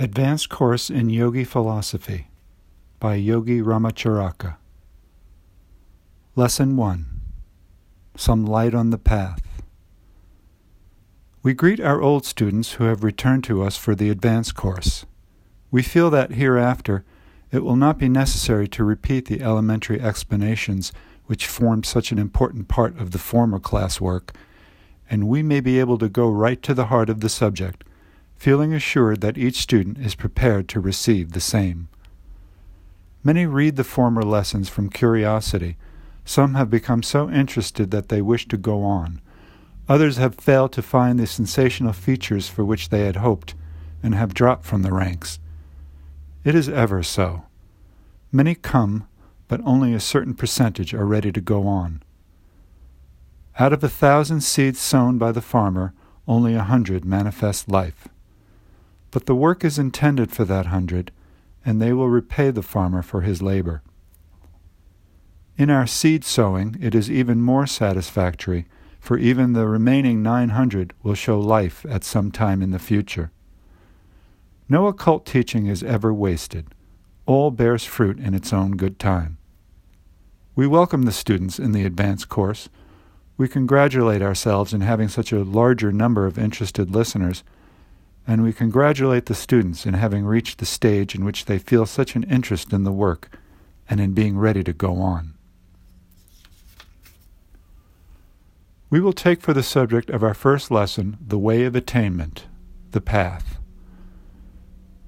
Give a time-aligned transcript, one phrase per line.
[0.00, 2.28] Advanced Course in Yogi Philosophy
[3.00, 4.54] by Yogi Ramacharaka.
[6.36, 7.06] Lesson 1
[8.14, 9.42] Some Light on the Path.
[11.42, 15.04] We greet our old students who have returned to us for the advanced course.
[15.72, 17.04] We feel that hereafter
[17.50, 20.92] it will not be necessary to repeat the elementary explanations
[21.26, 24.32] which formed such an important part of the former class work,
[25.10, 27.82] and we may be able to go right to the heart of the subject
[28.38, 31.88] feeling assured that each student is prepared to receive the same.
[33.24, 35.76] Many read the former lessons from curiosity.
[36.24, 39.20] Some have become so interested that they wish to go on.
[39.88, 43.54] Others have failed to find the sensational features for which they had hoped
[44.02, 45.40] and have dropped from the ranks.
[46.44, 47.42] It is ever so.
[48.30, 49.08] Many come,
[49.48, 52.02] but only a certain percentage are ready to go on.
[53.58, 55.92] Out of a thousand seeds sown by the farmer,
[56.28, 58.06] only a hundred manifest life.
[59.10, 61.12] But the work is intended for that hundred,
[61.64, 63.82] and they will repay the farmer for his labor.
[65.56, 68.66] In our seed sowing, it is even more satisfactory,
[69.00, 73.32] for even the remaining 900 will show life at some time in the future.
[74.68, 76.66] No occult teaching is ever wasted.
[77.26, 79.38] All bears fruit in its own good time.
[80.54, 82.68] We welcome the students in the advanced course.
[83.36, 87.44] We congratulate ourselves in having such a larger number of interested listeners
[88.28, 92.14] and we congratulate the students in having reached the stage in which they feel such
[92.14, 93.30] an interest in the work
[93.88, 95.32] and in being ready to go on.
[98.90, 102.44] We will take for the subject of our first lesson the way of attainment,
[102.90, 103.58] the path.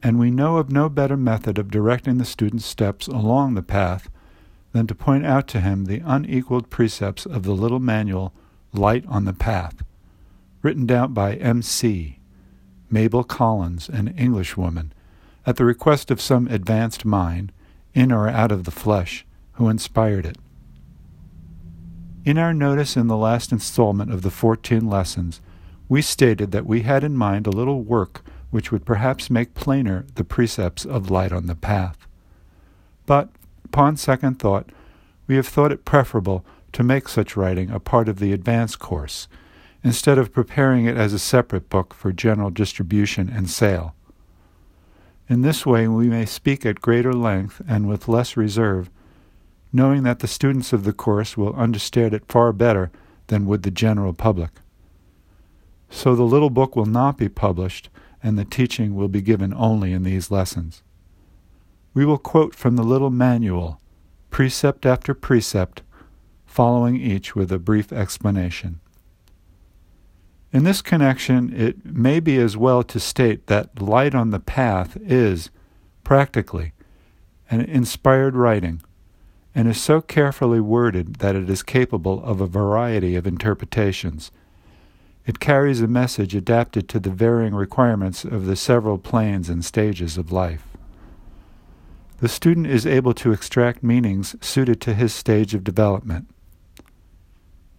[0.02, 4.08] And we know of no better method of directing the student's steps along the path
[4.72, 8.32] than to point out to him the unequaled precepts of the little manual
[8.72, 9.82] Light on the Path,
[10.62, 12.19] written down by M.C.
[12.90, 14.92] Mabel Collins, an Englishwoman,
[15.46, 17.52] at the request of some advanced mind,
[17.94, 20.36] in or out of the flesh, who inspired it.
[22.24, 25.40] In our notice in the last installment of the fourteen lessons,
[25.88, 30.04] we stated that we had in mind a little work which would perhaps make plainer
[30.16, 32.06] the precepts of light on the path.
[33.06, 33.30] But,
[33.64, 34.70] upon second thought,
[35.26, 39.28] we have thought it preferable to make such writing a part of the advanced course,
[39.82, 43.94] instead of preparing it as a separate book for general distribution and sale.
[45.28, 48.90] In this way, we may speak at greater length and with less reserve,
[49.72, 52.90] knowing that the students of the course will understand it far better
[53.28, 54.50] than would the general public.
[55.88, 57.88] So the little book will not be published,
[58.22, 60.82] and the teaching will be given only in these lessons.
[61.94, 63.80] We will quote from the little manual,
[64.30, 65.82] precept after precept,
[66.44, 68.80] following each with a brief explanation.
[70.52, 74.96] In this connection, it may be as well to state that Light on the Path
[75.00, 75.50] is,
[76.02, 76.72] practically,
[77.50, 78.82] an inspired writing,
[79.54, 84.32] and is so carefully worded that it is capable of a variety of interpretations.
[85.24, 90.18] It carries a message adapted to the varying requirements of the several planes and stages
[90.18, 90.64] of life.
[92.18, 96.26] The student is able to extract meanings suited to his stage of development.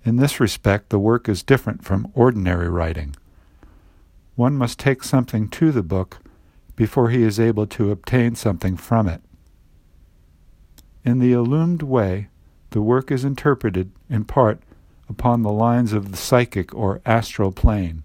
[0.03, 3.16] In this respect, the work is different from ordinary writing.
[4.35, 6.19] One must take something to the book
[6.75, 9.22] before he is able to obtain something from it.
[11.06, 12.29] In the illumined way,
[12.72, 14.62] the work is interpreted, in part,
[15.07, 18.03] upon the lines of the psychic or astral plane.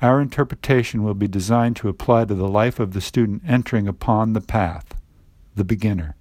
[0.00, 4.32] Our interpretation will be designed to apply to the life of the student entering upon
[4.32, 4.94] the path,
[5.54, 6.16] the beginner.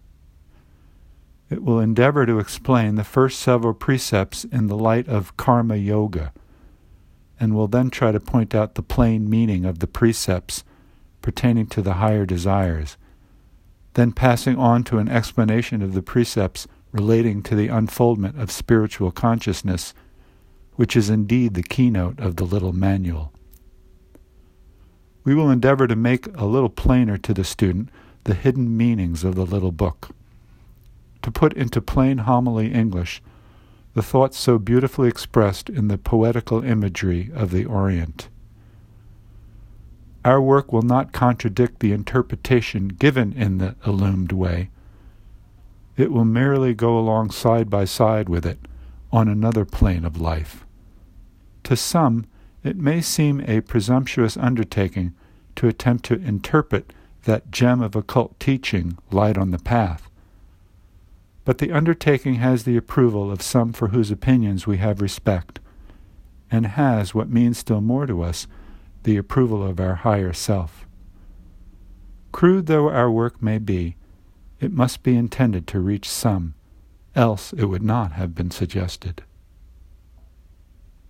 [1.51, 6.31] It will endeavor to explain the first several precepts in the light of karma yoga,
[7.41, 10.63] and will then try to point out the plain meaning of the precepts
[11.21, 12.95] pertaining to the higher desires,
[13.95, 19.11] then passing on to an explanation of the precepts relating to the unfoldment of spiritual
[19.11, 19.93] consciousness,
[20.75, 23.33] which is indeed the keynote of the little manual.
[25.25, 27.89] We will endeavor to make a little plainer to the student
[28.23, 30.11] the hidden meanings of the little book
[31.21, 33.21] to put into plain homily English
[33.93, 38.29] the thoughts so beautifully expressed in the poetical imagery of the Orient.
[40.23, 44.69] Our work will not contradict the interpretation given in the illumined way.
[45.97, 48.59] It will merely go along side by side with it
[49.11, 50.63] on another plane of life.
[51.63, 52.27] To some,
[52.63, 55.13] it may seem a presumptuous undertaking
[55.55, 60.09] to attempt to interpret that gem of occult teaching, Light on the Path,
[61.43, 65.59] but the undertaking has the approval of some for whose opinions we have respect,
[66.51, 68.47] and has, what means still more to us,
[69.03, 70.85] the approval of our higher self.
[72.31, 73.95] Crude though our work may be,
[74.59, 76.53] it must be intended to reach some,
[77.15, 79.23] else it would not have been suggested.